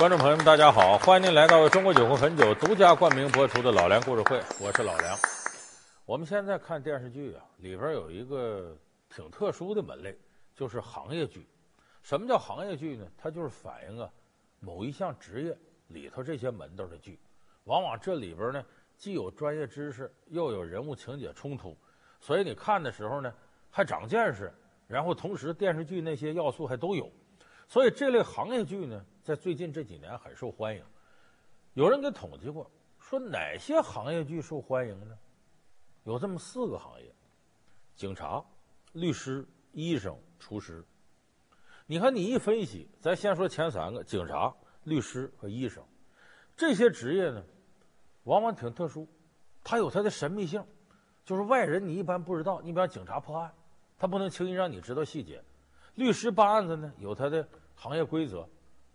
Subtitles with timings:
[0.00, 0.96] 观众朋友们，大家好！
[0.96, 5.14] 欢迎您来到中国酒魂汾酒独家冠名播出的《老梁故事会》，我是老梁。
[6.06, 8.74] 我们现在看电视剧啊，里边有一个
[9.14, 10.16] 挺特殊的门类，
[10.54, 11.46] 就是行业剧。
[12.00, 13.06] 什么叫行业剧呢？
[13.18, 14.08] 它就是反映啊
[14.58, 15.54] 某一项职业
[15.88, 17.18] 里头这些门道的剧。
[17.64, 18.64] 往往这里边呢，
[18.96, 21.76] 既有专业知识，又有人物情节冲突，
[22.18, 23.30] 所以你看的时候呢，
[23.68, 24.50] 还长见识。
[24.86, 27.06] 然后同时电视剧那些要素还都有，
[27.68, 30.82] 所以这类行业剧呢，在最近这几年很受欢迎。
[31.74, 35.16] 有人给统计过，说哪些行业剧受欢迎呢？
[36.02, 37.14] 有这么四个行业：
[37.94, 38.44] 警察、
[38.92, 40.84] 律师、医生、厨师。
[41.86, 45.80] 你看，你一分析，咱先说前三个：警察、律师和医生。
[46.56, 47.40] 这些职业呢，
[48.24, 49.06] 往往挺特殊，
[49.62, 50.60] 它有它的神秘性，
[51.24, 52.60] 就是外人你一般不知道。
[52.62, 53.54] 你比方警察破案。
[53.96, 55.40] 他不能轻易让你知道细节，
[55.94, 58.48] 律师办案子呢，有他的行业规则，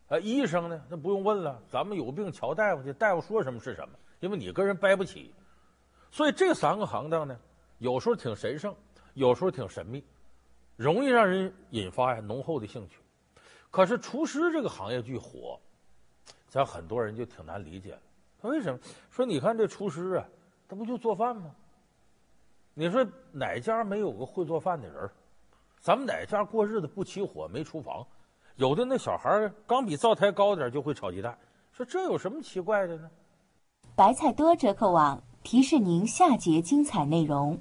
[0.08, 5.34] 呃，医生呢那不用问了，咱们有病瞧大夫去，大夫说什么是什么，因为你跟人掰不起，
[6.11, 7.36] 所以这三个行当呢，
[7.80, 8.76] 有时候挺神圣，
[9.16, 10.03] 有时候挺神秘，
[10.76, 13.00] 容易让人引发呀浓厚的兴趣。
[13.72, 15.59] 可是厨师这个行业巨火，
[16.48, 18.02] 咱很多人就挺难理解了，
[18.39, 18.80] 他为什么？
[19.09, 20.26] 说你看这厨师啊，
[20.70, 21.50] 他不就做饭吗？
[22.76, 25.09] 你说哪家没有个会做饭的人？
[25.80, 28.06] 咱们哪家过日子不起火没厨房？
[28.58, 31.38] 有的那小孩刚比灶台高点就会炒鸡蛋，
[31.73, 33.09] 说这有什么奇怪的呢？
[33.95, 37.59] 白菜多折扣网提示您下节精彩内容。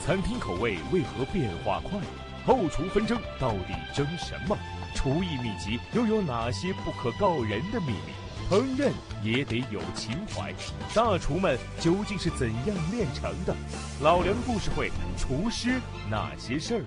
[0.00, 2.00] 餐厅口味为何变化快？
[2.46, 4.56] 后厨纷争到底争什么？
[4.94, 8.12] 厨艺秘籍又有哪些不可告人的秘密？
[8.48, 8.92] 烹饪
[9.24, 10.54] 也得有情怀，
[10.94, 13.52] 大厨们究竟是怎样炼成的？
[14.00, 16.84] 老梁故事会，厨师那些事儿。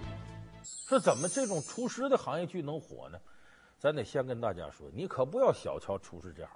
[0.88, 3.19] 说怎么这种厨师的行业剧能火呢？
[3.79, 6.51] 咱得先跟大家说，你可不要小瞧厨师这行，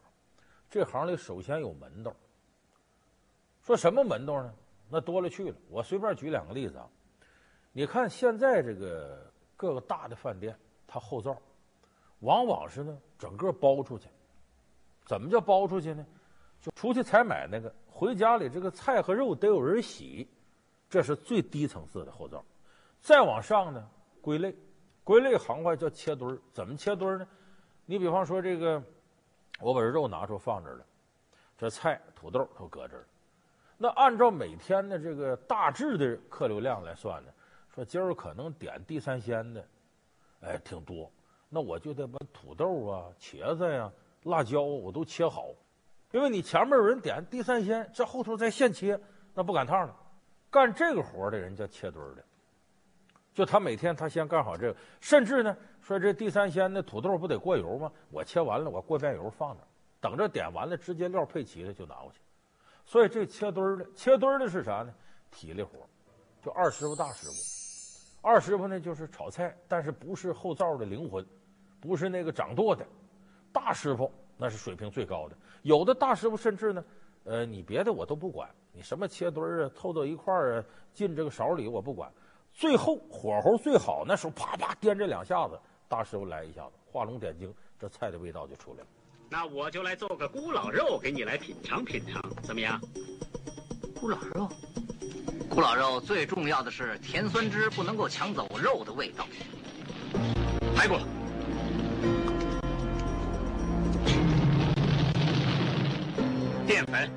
[0.69, 2.13] 这行里首先有门道。
[3.63, 4.53] 说什么门道呢？
[4.87, 5.57] 那多了去了。
[5.69, 6.87] 我随便举两个例子啊。
[7.71, 10.55] 你看现在这个各个大的饭店，
[10.87, 11.35] 它后灶
[12.19, 14.07] 往往是呢整个包出去。
[15.05, 16.05] 怎么叫包出去呢？
[16.61, 20.27] 就出去采买那个，回家里这个菜和肉得有人洗，
[20.87, 22.43] 这是最低层次的后灶。
[23.01, 23.87] 再往上呢，
[24.21, 24.55] 归类，
[25.03, 26.39] 归类行话叫切墩儿。
[26.51, 27.27] 怎么切墩儿呢？
[27.85, 28.81] 你比方说这个，
[29.59, 30.85] 我把这肉拿出放这儿了，
[31.57, 33.05] 这菜、土豆都搁这儿。
[33.77, 37.31] 那按照每天的这个大致的客流量来算呢，
[37.73, 39.65] 说今儿可能点地三鲜的，
[40.41, 41.09] 哎，挺多。
[41.49, 43.91] 那我就得把土豆啊、茄子呀。
[44.23, 45.47] 辣椒我都切好，
[46.11, 48.99] 因为你前面有人点地三鲜，这后头再现切，
[49.33, 49.95] 那不赶趟了。
[50.49, 52.23] 干这个活的人叫切墩儿的，
[53.33, 57.91] 就他每天他先干好这个，甚至呢说这地三鲜的土豆不得过油吗？
[58.11, 59.63] 我切完了，我过遍油放那，
[60.01, 62.19] 等着点完了直接料配齐了就拿过去。
[62.85, 64.93] 所以这切墩儿的，切墩儿的是啥呢？
[65.31, 65.87] 体力活，
[66.43, 68.27] 就二师傅大师傅。
[68.27, 71.25] 二师傅呢就是炒菜，但是不是后灶的灵魂，
[71.79, 72.85] 不是那个掌舵的。
[73.53, 76.83] 大师傅那是水平最高的，有的大师傅甚至呢，
[77.23, 82.11] 呃，你别的我都不管，你什么切墩儿啊，凑到一块儿啊，进这个勺里我不管，
[82.59, 88.87] 最后火候最好那时候啪啪颠这两下子，大师傅来一下子，画龙点睛，这菜的味道就出来了。
[89.29, 92.77] 那我就来做个咕老肉给你来品尝品尝，怎么样？
[93.95, 94.49] 咕老肉，
[95.49, 99.25] 咕老肉最重要的是甜酸汁不能够抢走肉的味道。
[100.75, 100.97] 排骨。
[106.67, 107.09] 淀粉，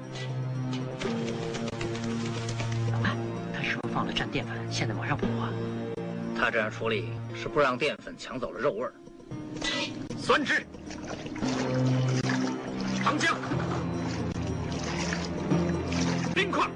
[4.15, 4.57] 蘸淀粉？
[4.71, 5.49] 现在马上补啊！
[6.37, 8.93] 他这样处理是不让淀粉抢走了肉味儿。
[10.19, 10.65] 酸汁，
[13.03, 13.35] 糖浆，
[16.35, 16.69] 冰块，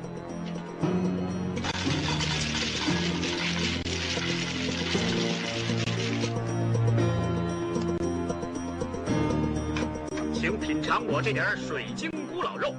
[10.33, 12.11] 请品尝我这点水晶。
[12.35, 12.75] 咕老肉，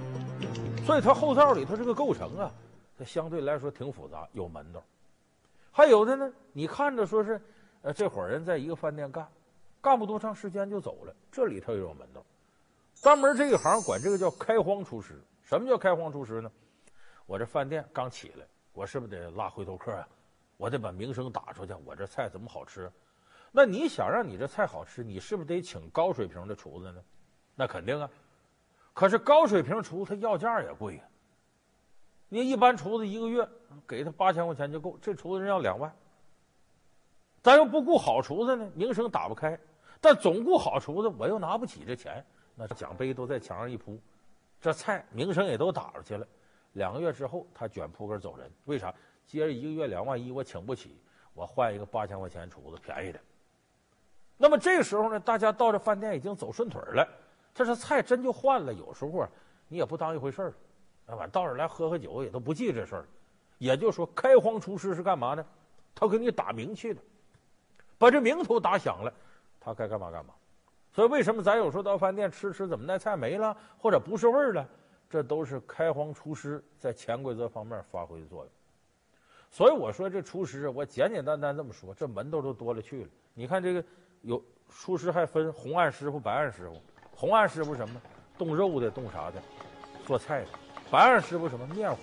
[0.86, 2.52] 所以它后灶里头这个构成啊，
[2.98, 4.84] 它相对来说挺复杂，有门道。
[5.72, 7.40] 还有的呢，你看着说是，
[7.84, 9.28] 呃，这伙人在一个饭店干，
[9.82, 12.26] 干不多长时间就走了，这里头也有门道。
[12.96, 15.22] 专门这一行管这个叫开荒厨师。
[15.44, 16.52] 什么叫开荒厨师呢？
[17.28, 20.08] 我这饭店刚起来，我是不是得拉回头客啊？
[20.58, 22.92] 我得把名声打出去，我这菜怎么好吃？
[23.52, 27.04] 那你想让你这菜好吃，你是不是得请高水平的厨子呢？
[27.54, 28.10] 那肯定啊。
[28.94, 31.04] 可是高水平厨他要价也贵呀。
[32.30, 33.48] 你一般厨子一个月
[33.88, 35.94] 给他八千块钱就够，这厨子人要两万。
[37.42, 39.58] 咱又不雇好厨子呢，名声打不开。
[40.00, 42.24] 但总顾好厨子，我又拿不起这钱，
[42.56, 43.98] 那奖杯都在墙上一铺，
[44.60, 46.28] 这菜名声也都打出去了。
[46.74, 48.94] 两个月之后，他卷铺盖走人，为啥？
[49.26, 51.02] 接着一个月两万一，我请不起，
[51.34, 53.20] 我换一个八千块钱厨子，便宜的。
[54.38, 57.08] 那么这个时候呢，大家到这饭店已经走顺腿了，
[57.56, 58.74] 这是菜真就换了。
[58.74, 59.28] 有时候，
[59.68, 60.54] 你也不当一回事儿，
[61.08, 63.06] 那，晚到这来喝喝酒也都不记这事儿。
[63.58, 65.46] 也就是说，开荒厨师是干嘛呢？
[65.96, 67.02] 他给你打名去的，
[67.98, 69.12] 把这名头打响了，
[69.60, 70.34] 他该干嘛干嘛。
[70.92, 74.68] 所以为什么咱有时候到饭店吃吃，怎么那菜没了或者不是味儿了？
[75.10, 78.52] 这都是开荒厨师在潜规则方面发挥的作用。
[79.50, 83.10] 所以我说这厨师，我简简单单这么说，这门道都多了去了。
[83.34, 83.84] 你看这个。
[84.24, 86.82] 有厨师还分红案师傅、白案师傅。
[87.16, 88.02] 红案师傅什么？
[88.36, 89.42] 冻肉的、冻啥的，
[90.06, 90.48] 做菜的。
[90.90, 91.68] 白二师傅什么？
[91.76, 91.98] 面活、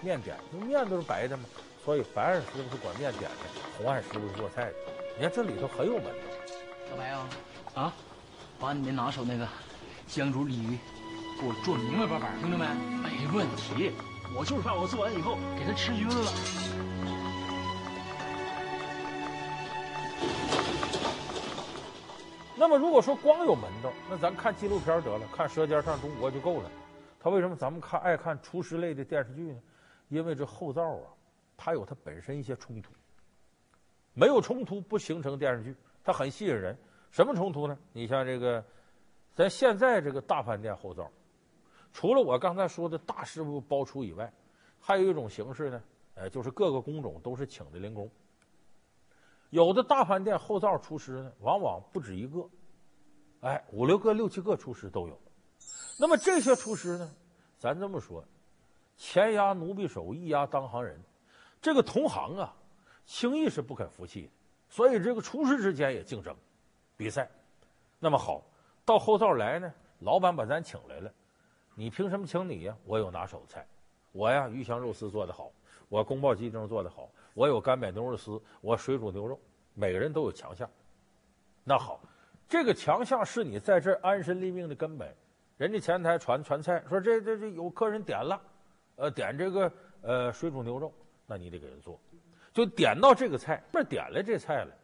[0.00, 0.34] 面点。
[0.50, 1.44] 那面都是白的嘛，
[1.84, 4.74] 所以白二师傅是管面点的，红案师傅是做菜的。
[5.16, 6.10] 你看这里头很有门道。
[6.88, 7.28] 小白啊，
[7.74, 7.92] 啊，
[8.58, 9.46] 把你的拿手那个
[10.08, 10.78] 江煮鲤鱼
[11.38, 12.66] 给我做明白白白，听着没？
[13.02, 13.92] 没问题，
[14.34, 16.32] 我就是怕我做完以后给他吃晕了。
[22.56, 26.70] 那么如果说光有门道，那咱看纪录片得了，看《舌尖上中国》就够了。
[27.22, 29.60] 他为什么咱们看爱看厨师类的电视剧呢？
[30.08, 31.12] 因为这后灶啊，
[31.56, 32.90] 它有它本身一些冲突，
[34.14, 36.76] 没有冲突不形成电视剧，它很吸引人。
[37.10, 37.78] 什么冲突呢？
[37.92, 38.64] 你像这个，
[39.34, 41.10] 咱现在这个大饭店后灶，
[41.92, 44.32] 除了我刚才说的大师傅包厨以外，
[44.80, 45.82] 还有一种形式呢，
[46.14, 48.10] 呃，就是各个工种都是请的零工。
[49.50, 52.48] 有的大饭店后灶厨师呢，往往不止一个，
[53.40, 55.20] 哎，五六个、六七个厨师都有。
[56.00, 57.14] 那么这些厨师呢，
[57.58, 58.24] 咱这么说，
[58.96, 60.98] 前压奴婢手，艺压当行人，
[61.60, 62.56] 这个同行啊，
[63.04, 64.28] 轻易是不肯服气的。
[64.70, 66.34] 所以这个厨师之间也竞争、
[66.96, 67.28] 比赛。
[67.98, 68.42] 那么好，
[68.82, 71.12] 到后道来呢，老板把咱请来了，
[71.74, 72.74] 你凭什么请你呀？
[72.86, 73.66] 我有拿手菜，
[74.12, 75.52] 我呀鱼香肉丝做得好，
[75.90, 77.10] 我宫保鸡丁做得好。
[77.34, 79.38] 我有干煸牛肉丝，我水煮牛肉，
[79.74, 80.66] 每个人都有强项。
[81.62, 82.00] 那好，
[82.48, 85.14] 这个强项是你在这安身立命的根本。
[85.60, 88.40] 人家前台传传菜，说这这这有客人点了，
[88.96, 89.70] 呃，点这个
[90.00, 90.90] 呃水煮牛肉，
[91.26, 92.00] 那你得给人做。
[92.50, 94.74] 就点到这个菜，不是点了这菜了，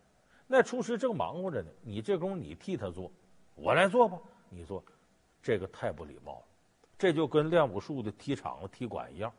[0.46, 3.10] 那厨师正忙活着呢，你这功夫你替他做，
[3.54, 4.18] 我来做吧，
[4.50, 4.84] 你做，
[5.42, 6.44] 这个太不礼貌了。
[6.98, 9.32] 这就跟练武术的踢场子、踢馆一样，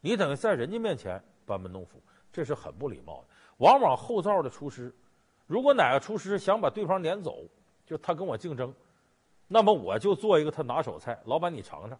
[0.00, 1.20] 你等于在人家面前。
[1.44, 2.00] 班门弄斧，
[2.32, 3.26] 这是很不礼貌的。
[3.56, 4.94] 往往后灶的厨师，
[5.48, 7.44] 如果哪个厨师想把对方撵走，
[7.84, 8.72] 就他跟我竞争，
[9.52, 11.20] 那么我就做一个他拿手菜。
[11.26, 11.98] 老板，你尝尝，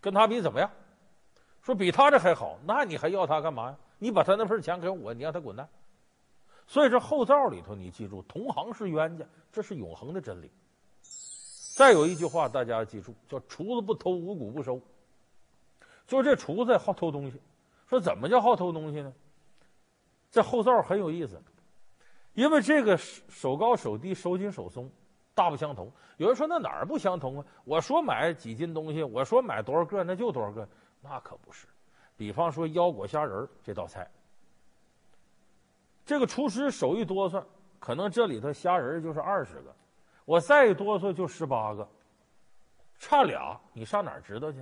[0.00, 0.68] 跟他比怎么样？
[1.62, 3.78] 说比他这还好，那你还要他干嘛呀？
[3.98, 5.68] 你把他那份钱给我，你让他滚蛋。
[6.66, 10.50] 所以这后灶里头，你记住，同行是冤家，这是永恒的真理。
[11.76, 14.80] 再有一句话，大家记住，叫厨子不偷，五谷不收。
[16.08, 17.40] 就这厨子好偷东西。
[17.86, 19.12] 说怎么叫好偷东西呢？
[20.30, 21.40] 这后灶很有意思，
[22.34, 24.90] 因为这个手高手低、手紧手松，
[25.38, 25.88] 大不相同。
[26.16, 27.46] 有人说那哪儿不相同啊？
[27.64, 30.68] 我说买几斤东西，我说买多少个，那就多少个，
[31.00, 31.68] 那可不是。
[32.16, 34.10] 比方说腰果虾仁这道菜，
[36.04, 37.40] 这个厨师手一哆嗦，
[37.78, 39.72] 可能这里头虾仁就是二十个，
[40.24, 41.88] 我再一哆嗦就十八个，
[42.98, 44.58] 差俩，你上哪儿知道去？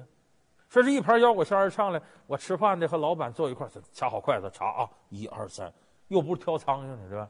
[0.69, 5.73] 说这一盘腰果虾仁上来，我吃饭的和老板坐一块儿，掐好筷子查啊，一二三，
[6.09, 7.27] 又不是挑苍蝇呢，是吧？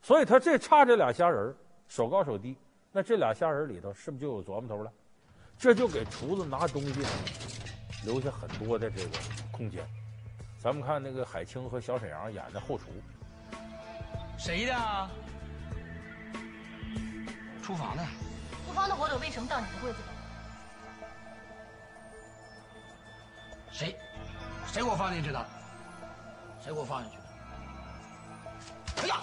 [0.00, 1.54] 所以他这差这俩虾仁，
[1.86, 2.56] 手高手低，
[2.92, 4.92] 那这俩虾仁里头是不是就有琢磨头了？
[5.58, 7.06] 这就给厨子拿东西
[8.04, 9.10] 留下很多的这个
[9.50, 9.82] 空间。
[10.58, 12.84] 咱们看那个海清和小沈阳演的后厨，
[14.36, 15.10] 谁的啊？
[17.62, 18.04] 厨房的。
[18.66, 20.04] 厨房的火腿为什么到你的柜子里？
[23.70, 23.96] 谁？
[24.66, 25.46] 谁给我放进去的？
[26.60, 27.22] 谁给我放进去的？
[29.02, 29.22] 哎呀！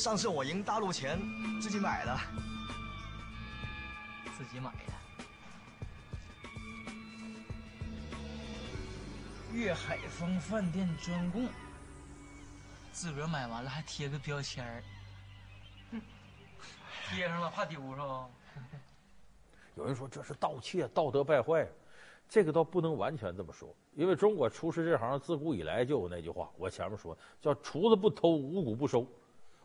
[0.00, 1.20] 上次我赢大陆钱，
[1.60, 2.18] 自己买的。
[4.38, 4.92] 自己买的。
[9.52, 11.46] 粤海丰饭店专供。
[12.90, 14.82] 自个儿买完了还贴个标签儿。
[17.10, 18.26] 贴上了怕丢是吧？
[19.74, 21.68] 有人说这是盗窃，道德败坏。
[22.26, 29.06] 这个倒不能完全这么说，因为中国厨师这行自古以来就有那句话，我前面说叫“厨子不偷，五谷不收”。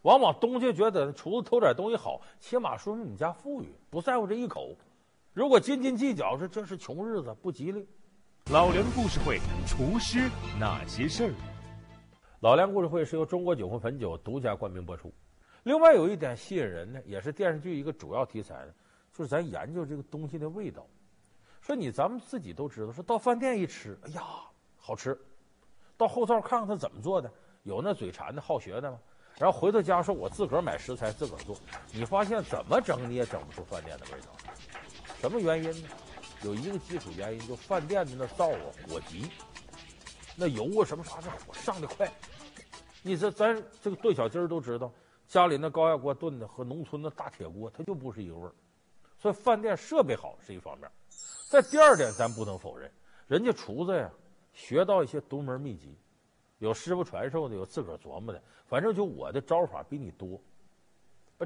[0.05, 4.75] 往往东家觉得厨子偷点东西好，起码说明你家富裕，不在乎这一口。
[5.33, 7.87] 如果斤斤计较，说这是穷日子，不吉利。
[8.51, 11.33] 老梁故事会，厨师那些事儿。
[12.41, 15.11] 老梁故事会是由中国酒魂汾酒独家冠名播出。
[15.63, 18.73] 另外有一点吸引人呢，也是电视剧一个主要题材呢，
[19.11, 20.85] 就是咱研究这个东西的味道。
[21.61, 24.21] 说你咱们自己都知道，说到饭店一吃，哎呀，
[24.77, 25.19] 好吃。
[25.97, 27.31] 到后灶看看他怎么做的，
[27.63, 28.99] 有那嘴馋的好学的吗？
[29.37, 31.57] 然后回到家说，我自个儿买食材自个儿做，
[31.91, 34.27] 你发现怎么整你也整不出饭店的味道。
[35.19, 35.89] 什么原因呢？
[36.43, 39.29] 有一个基础原因，就饭店的那灶啊火急，
[40.35, 42.11] 那油啊什么啥，的火上的快。
[43.01, 44.91] 你这咱这个炖小鸡儿都知道，
[45.27, 48.53] 家里那高压锅炖的和农村的大铁锅，它就不是一个味儿。
[49.19, 50.89] 所以饭店设备好是一方面，
[51.49, 52.91] 在第二点咱不能否认，
[53.27, 54.09] 人家厨子呀
[54.53, 55.97] 学到一些独门秘籍。
[56.59, 60.39] 有师傅传授的，有自个儿琢磨的，反正就我的招法比你多，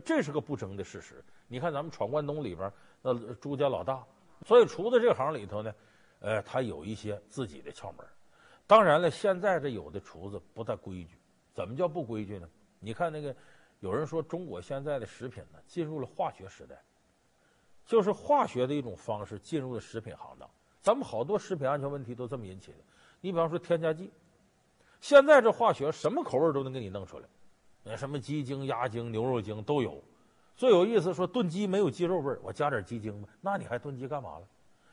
[0.06, 1.24] 这是个不争的事实。
[1.48, 4.06] 你看咱们闯关东里边那朱家老大，
[4.46, 5.74] 所以厨子这行里头呢，
[6.20, 8.06] 呃，他有一些自己的窍门。
[8.68, 11.18] 当然了，现在这有的厨子不大规矩，
[11.54, 12.48] 怎么叫不规矩呢？
[12.80, 13.36] 你看那个，
[13.80, 16.80] 有人说中国现在的食品呢进入了化学时代，
[17.84, 20.48] 就是化学的一种方式进入了食品行当。
[20.82, 22.78] 咱们好多食品安全问题都这么引起的。
[23.22, 24.12] 你比方说添加剂。
[25.00, 27.26] 现在这化学什么口味都能给你弄出来，
[27.84, 30.04] 那什么鸡精、鸭精、牛肉精都有。
[30.56, 34.48] 最有意思说炖鸡没有鸡肉味儿，我加点鸡精吧，那你还炖鸡干嘛了？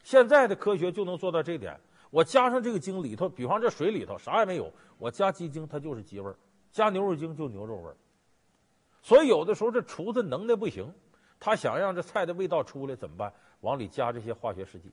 [0.05, 1.79] 现在的科学就能做到这点。
[2.11, 6.37] 我加上这个精里头，比方这水里头啥也没有，我加鸡精它就是鸡味儿，
[6.71, 7.97] 加牛肉精就牛肉味儿。
[9.03, 10.89] 所以有的时候这厨子能耐不行，
[11.41, 13.33] 他想让这菜的味道出来怎么办？
[13.63, 14.93] 往里加这些化学试剂。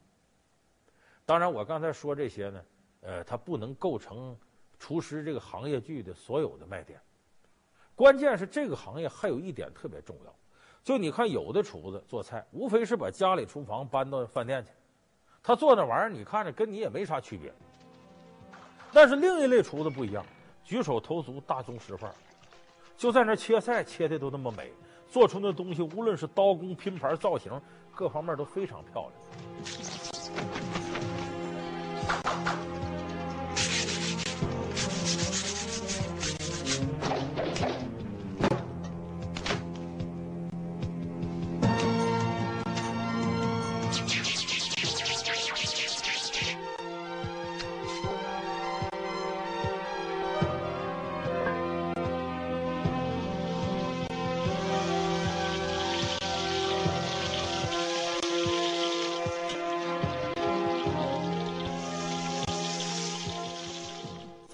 [1.24, 2.62] 当然我刚才说这些呢，
[3.02, 4.36] 呃，它不能构成。
[4.84, 7.00] 厨师这个行业剧的所有的卖点，
[7.96, 10.36] 关键是这个行业还有一点特别重要，
[10.84, 14.72] 就你看有的厨子做菜，无非是把家里厨房搬到饭店去，
[15.42, 17.54] 他做那玩意儿，你看着跟你也没啥区别。
[18.92, 20.26] 但是另一类厨子不一样，
[20.66, 22.14] 举手投足大宗师范，
[22.98, 24.74] 就在那切菜切的都那么美，
[25.08, 27.50] 做出那东西无论是刀工、拼盘、造型，
[27.96, 29.53] 各方面都非常漂亮。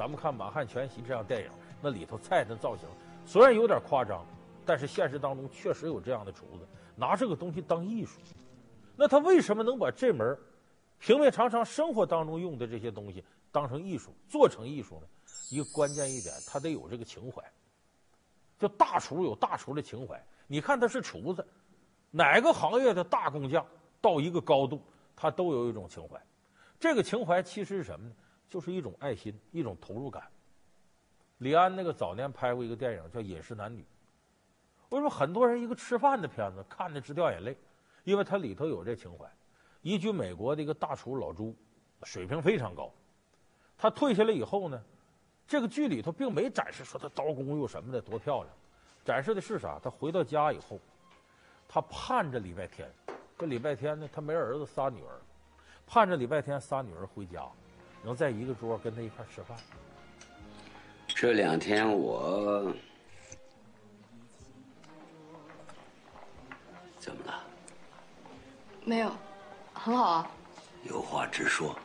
[0.10, 1.51] 我们看《满汉全席》这样电影，
[1.84, 2.89] 那里头菜的造型
[3.28, 4.25] 虽然有点夸张，
[4.66, 8.20] 但是现实当中确实有这样的厨子拿这个东西当艺术。
[8.96, 10.36] 那他为什么能把这门
[10.98, 15.08] 平平常常生活当中用的这些东西当成艺术，做成艺术呢？
[15.51, 17.44] 一个关键一点，他得有这个情怀。
[18.58, 20.20] 就大厨有大厨的情怀。
[20.48, 21.46] 你看他是厨子，
[22.10, 23.63] 哪个行业的大工匠
[24.01, 24.82] 到一个高度，
[25.16, 26.20] 他都有一种情怀。
[26.80, 28.16] 这个情怀其实是什么呢？
[28.50, 30.24] 就是一种爱心，一种投入感。
[31.38, 33.82] 李安那个早年拍过一个电影叫《饮食男女》，
[34.89, 37.56] 为什么很多人一个吃饭的片子看着直掉眼泪？
[38.03, 39.25] 因为它里头有这情怀。
[39.82, 41.56] 一句美国的一个大厨老朱，
[42.03, 42.91] 水平非常高。
[43.77, 44.84] 他退下来以后呢，
[45.48, 48.53] 这个剧里头并没展示说他刀工又什么的多漂亮，
[49.06, 49.79] 展示的是啥？
[49.82, 50.77] 他回到家以后，
[51.68, 52.91] 他盼着礼拜天，
[53.38, 55.22] 这礼拜天呢，他没儿子仨女儿，
[55.88, 57.50] 盼着礼拜天仨女儿回家。
[58.03, 59.58] 能在一个桌跟他一块吃饭。
[61.08, 62.74] 这两天我
[66.98, 67.44] 怎么了？
[68.86, 69.12] 没有，
[69.74, 70.32] 很好啊。
[70.84, 71.77] 有话直说。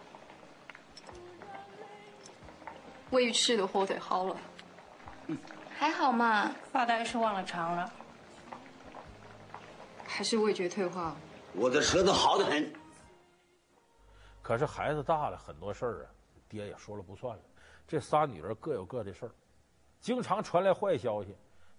[3.10, 4.36] 未吃的火腿好了。
[5.26, 5.38] 嗯，
[5.76, 6.54] 还好嘛。
[6.72, 7.92] 发呆是忘了尝了。
[10.06, 11.16] 还是味觉退化。
[11.54, 12.72] 我的舌头好得很。
[14.44, 16.10] 可是孩子大了，很多事儿啊，
[16.50, 17.42] 爹也说了不算了。
[17.88, 19.32] 这仨女儿各有各的事儿，
[20.00, 21.34] 经常传来坏消息，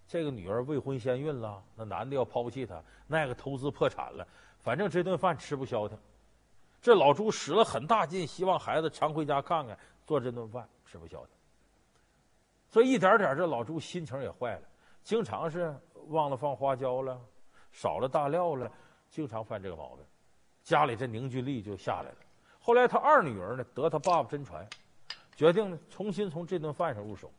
[0.07, 5.95] 这个女儿未婚先孕了，那男的要抛弃她，那个投资破产了，反正这顿饭吃不消停。
[6.81, 11.35] 这老朱使了很大劲，希望孩子常回家看看，做这顿饭吃不消停。
[12.67, 14.63] 所以一点点，这老朱心情也坏了，
[15.03, 17.21] 经常是忘了放花椒了，
[17.71, 18.71] 少了大料了，
[19.07, 20.03] 经常犯这个毛病，
[20.63, 22.17] 家里这凝聚力就下来了。
[22.65, 24.67] 后来他二女儿呢得他爸爸真传，
[25.35, 27.31] 决定呢重新从这顿饭上入手。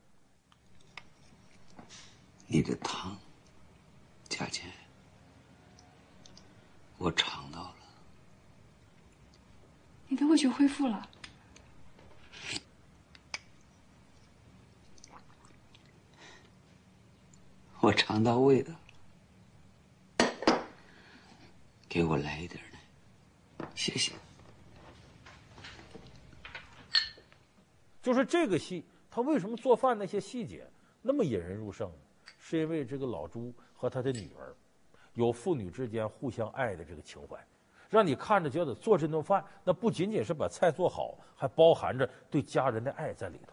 [2.46, 3.18] 你的汤，
[4.28, 4.70] 佳倩，
[6.96, 7.74] 我尝到了。
[10.06, 11.08] 你的味觉恢复了。
[17.80, 18.72] 我尝到味道。
[21.88, 24.12] 给我来一点呢，谢谢。
[28.06, 30.64] 就是这个戏，他为什么做饭那些细节
[31.02, 31.96] 那么引人入胜呢？
[32.38, 34.54] 是因为这个老朱和他的女儿
[35.14, 37.36] 有父女之间互相爱的这个情怀，
[37.90, 43.52] 让你看着觉得做这顿饭，那不仅仅是把菜做好，还包含着对家人的爱在里头。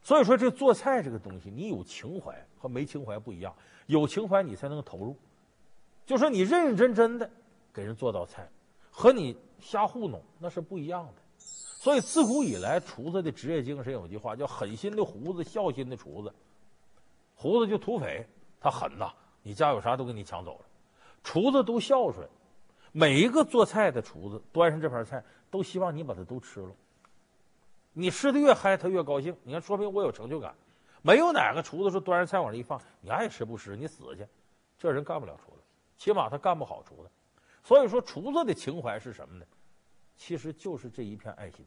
[0.00, 3.52] 所以说，这做菜这个东西，你有情怀和没情怀不一样，
[3.86, 5.16] 有情怀你才能投入。
[6.06, 7.28] 就说你认认真真的
[7.74, 8.48] 给人做道菜，
[8.92, 11.22] 和你瞎糊弄那是不一样的。
[11.78, 16.34] 所以自古以来，厨子的职业精神有句话叫“狠心的胡子，孝心的厨子”。
[17.36, 18.26] 胡子就土匪，
[18.60, 19.12] 他狠呐，
[19.44, 20.64] 你家有啥都给你抢走了。
[21.22, 22.28] 厨子都孝顺，
[22.90, 26.72] 每一个做菜的厨子端上这盘菜，都希望你把它都吃了。
[27.92, 29.36] 你吃的越嗨，他越高兴。
[29.44, 30.52] 你看，说明我有成就感。
[31.00, 34.26] 没有哪个厨子说端上菜往这一放，你爱吃不吃，你死去。
[34.76, 35.58] 这人干不了厨子，
[35.96, 37.10] 起码他干不好厨子。
[37.62, 39.46] 所以说，厨子的情怀是什么呢？
[40.18, 41.64] 其实就是这一片爱心。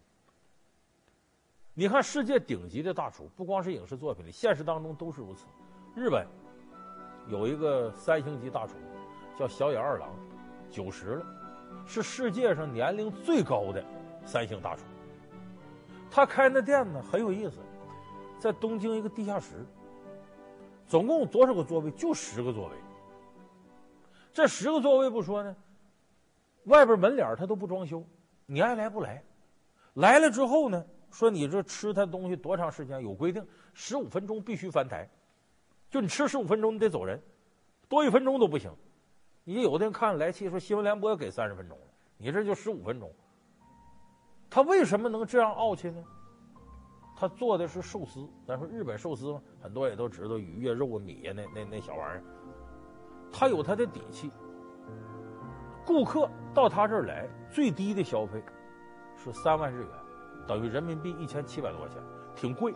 [1.73, 5.45] 你看，世界顶级的大厨，不光是影视作品里，现实当中都是如此。
[5.95, 6.27] 日本
[7.29, 8.73] 有一个三星级大厨，
[9.39, 10.09] 叫小野二郎，
[10.69, 11.25] 九十了，
[11.87, 13.83] 是世界上年龄最高的
[14.25, 14.83] 三星大厨。
[16.11, 17.59] 他开那店呢很有意思，
[18.37, 19.65] 在东京一个地下室，
[20.85, 21.89] 总共多少个座位？
[21.91, 22.75] 就十个座位。
[24.33, 25.55] 这十个座位不说呢，
[26.65, 28.05] 外边门脸他都不装修，
[28.53, 29.23] 你爱来不来，
[29.93, 30.85] 来了之后呢？
[31.09, 33.01] 说你这吃他东西多长时间？
[33.01, 33.41] 有规定，
[33.73, 35.09] 十五分钟必须翻台，
[35.89, 37.17] 就你吃十五分钟你得走人，
[37.87, 38.69] 多一分钟都不行。
[39.45, 41.79] 你有的人看来气说新闻联播要给三十分钟，
[42.17, 43.09] 你这就十五分钟。
[44.49, 46.03] 他为什么能这样傲气呢？
[47.15, 52.23] 他做的是寿司，咱说日本寿司嘛，很多也都知道鱼呀、肉啊、米呀那那那小玩意儿。
[53.31, 54.29] 他有他的底气。
[55.85, 58.43] 顾客到他这儿来，最低的消费
[59.15, 59.89] 是三万日元。
[60.47, 61.97] 等于人民币一千七百多块钱，
[62.35, 62.73] 挺贵，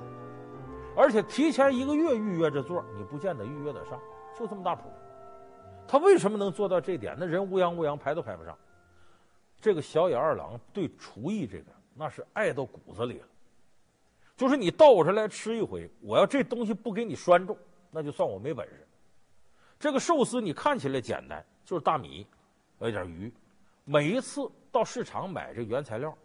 [0.96, 4.00] 而且提前一个月预约这座，你不见得预约得上，
[4.38, 4.84] 就这么大谱。
[5.88, 7.16] 他为什么能做到这点？
[7.20, 8.58] 那人乌泱乌泱排都排不上。
[9.60, 11.66] 这个小野二郎对厨艺这个
[11.96, 13.26] 那是爱到骨子里了，
[14.38, 17.58] 就是你到我这来吃一回，我要这东西不给你拴住，
[17.90, 18.88] 那就算我没本事。
[19.80, 22.28] 这个寿司你看起来简单，就是大米，
[22.80, 23.32] 有点鱼，
[23.84, 26.16] 每一次到市场买这原材料。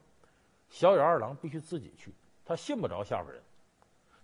[0.68, 2.12] 小野二郎必须自己去，
[2.44, 3.42] 他信不着下边人。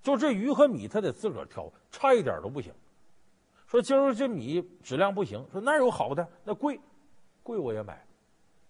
[0.02, 2.72] 就这鱼和米，他得自个儿挑，差一点都不行。
[3.66, 6.28] 说今儿这米质量不行，说哪有好的？
[6.44, 6.78] 那贵，
[7.42, 8.06] 贵我也买。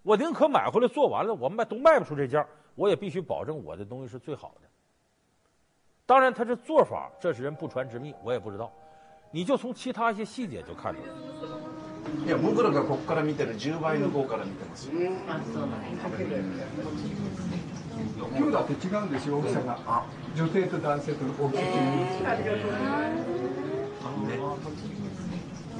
[0.01, 4.67] 我宁可买回来做完了，我卖都卖不出这价，我也必须保证我的东西是最好的。
[6.07, 8.73] 当然，他这做法，这是人不传之秘，我也不知道。
[9.29, 11.56] 你就从其他一些细节就看出来。
[12.25, 14.89] いや、仆らがここから见てる10倍の方から见てます。
[18.37, 20.05] 今日だって违うんですよ、大きさが。
[20.35, 22.27] 女性と男性と大きさ违うんですよ。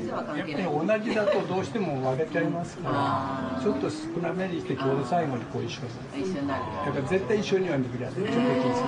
[0.08, 6.36] やっぱり同じだとどうしても割れちゃいますから、ちょっと少なめにして、ちょうど最后にこう一绪に。
[6.48, 8.16] だから绝対一绪には握らない。
[8.16, 8.84] ちょっと大きいです。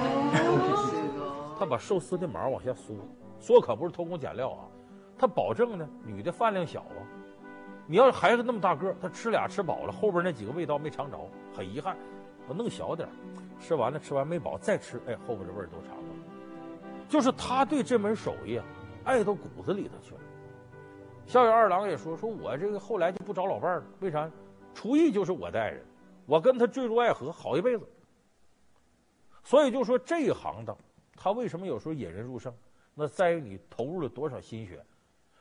[1.58, 2.96] 他把寿司的毛往下缩，
[3.42, 4.70] 缩可不是偷工减料啊，
[5.18, 7.19] 他保证呢，女的饭量小啊。
[7.92, 11.18] 你要是孩子那么大个，他吃俩吃饱了，后边那几个味道没尝着，
[11.56, 11.98] 很遗憾。
[12.48, 13.10] 我弄小点，
[13.60, 16.04] 吃完了吃完没饱再吃，哎，后边的味儿都尝到。
[17.08, 18.66] 就是他对这门手艺啊，
[19.06, 20.22] 爱到骨子里头去了。
[21.26, 24.30] 校园二郎也说：“说我这个后来就不找老伴了，为啥？
[24.76, 25.84] 厨艺就是我的爱人，
[26.28, 27.90] 我跟他坠入爱河，好一辈子。
[29.44, 30.78] 所以就说这一行当，
[31.16, 32.54] 他为什么有时候引人入胜？
[32.94, 34.80] 那在于你投入了多少心血。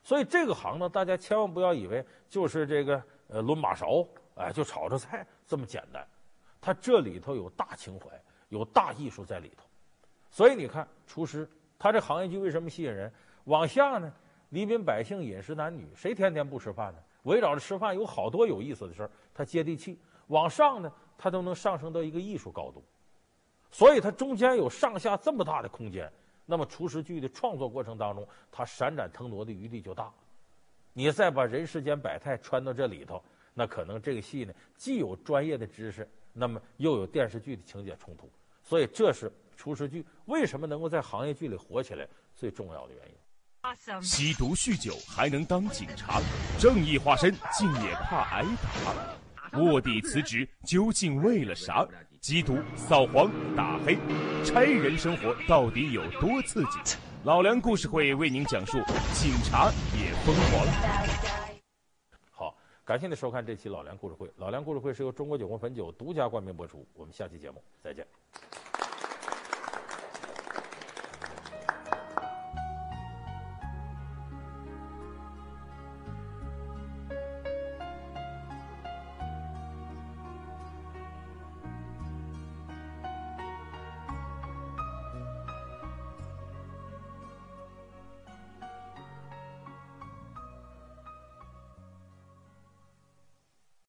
[0.08, 6.02] 所以这个行呢，大家千万不要以为就是这个呃抡把勺，哎，就炒着菜这么简单。”
[6.62, 8.06] 它这里头有大情怀，
[8.48, 9.66] 有大艺术在里头，
[10.30, 11.46] 所以你看，厨师
[11.78, 13.12] 他这行业就为什么吸引人？
[13.44, 14.10] 往下呢，
[14.48, 16.98] 黎民百姓饮食男女，谁天天不吃饭呢？
[17.24, 20.00] 围绕着吃饭有好多有意思的事儿，他接地气。
[20.28, 22.82] 往上呢，他都能上升到一个艺术高度，
[23.70, 26.10] 所以它中间有上下这么大的空间。
[26.50, 30.11] 那么厨师剧的创作过程当中，他闪展腾挪的余地就大。
[30.94, 36.08] 你再把人世间百态穿到这里头，那可能这个戏呢，既有专业的知识。
[36.32, 38.30] 那么又有电视剧的情节冲突，
[38.62, 44.00] 所以这是厨师剧为什么能够在行业剧里火起来最重要的原因。
[44.00, 46.20] 吸毒酗酒还能当警察，
[46.61, 48.44] 正义化身竟也怕挨
[49.52, 51.87] 打，卧底辞职究竟为了啥？
[52.20, 53.96] 缉毒、扫黄、打黑，
[54.44, 56.96] 差人生活到底有多刺激？
[57.24, 58.78] 老梁故事会为您讲述，
[59.14, 60.66] 警察也疯狂。
[62.31, 64.31] 好，感谢您收看这期老梁故事会。
[64.37, 66.87] 老梁故事会是由中国酒红汾酒独家冠名播出。
[66.94, 68.07] 我们下期节目再见。